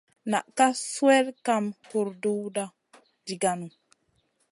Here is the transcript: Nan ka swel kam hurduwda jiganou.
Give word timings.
Nan 0.31 0.45
ka 0.57 0.67
swel 0.93 1.27
kam 1.45 1.65
hurduwda 1.89 2.63
jiganou. 3.25 3.73